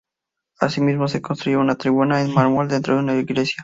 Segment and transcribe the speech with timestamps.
[0.59, 3.57] Asimismo se construye una tribuna en mármol dentro de la iglesia.